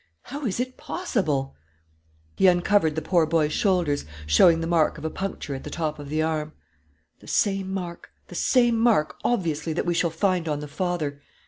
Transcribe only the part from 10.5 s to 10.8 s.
the